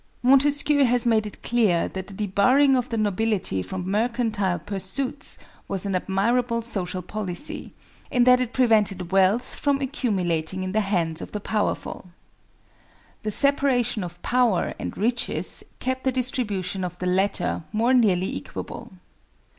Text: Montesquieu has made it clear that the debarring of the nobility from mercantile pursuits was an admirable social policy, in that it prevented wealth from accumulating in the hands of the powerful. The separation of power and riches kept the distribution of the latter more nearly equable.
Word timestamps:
Montesquieu 0.23 0.83
has 0.83 1.05
made 1.05 1.27
it 1.27 1.43
clear 1.43 1.87
that 1.89 2.07
the 2.07 2.15
debarring 2.15 2.75
of 2.75 2.89
the 2.89 2.97
nobility 2.97 3.61
from 3.61 3.87
mercantile 3.91 4.57
pursuits 4.57 5.37
was 5.67 5.85
an 5.85 5.93
admirable 5.93 6.63
social 6.63 7.03
policy, 7.03 7.71
in 8.09 8.23
that 8.23 8.41
it 8.41 8.51
prevented 8.51 9.11
wealth 9.11 9.53
from 9.59 9.79
accumulating 9.79 10.63
in 10.63 10.71
the 10.71 10.81
hands 10.81 11.21
of 11.21 11.33
the 11.33 11.39
powerful. 11.39 12.09
The 13.21 13.29
separation 13.29 14.03
of 14.03 14.19
power 14.23 14.73
and 14.79 14.97
riches 14.97 15.63
kept 15.79 16.03
the 16.03 16.11
distribution 16.11 16.83
of 16.83 16.97
the 16.97 17.05
latter 17.05 17.63
more 17.71 17.93
nearly 17.93 18.35
equable. 18.35 18.93